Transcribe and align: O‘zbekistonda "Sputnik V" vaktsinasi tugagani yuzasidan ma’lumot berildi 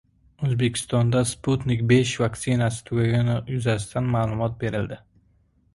O‘zbekistonda 0.45 1.21
"Sputnik 1.31 1.83
V" 1.91 1.99
vaktsinasi 2.23 2.83
tugagani 2.89 3.37
yuzasidan 3.57 4.13
ma’lumot 4.17 4.59
berildi 4.65 5.01